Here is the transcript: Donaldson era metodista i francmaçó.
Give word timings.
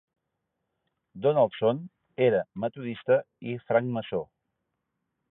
Donaldson 1.25 1.81
era 2.27 2.39
metodista 2.63 3.19
i 3.51 3.53
francmaçó. 3.67 4.23